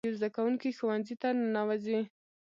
[0.07, 1.99] یو زده کوونکی ښوونځي ته ننوځي.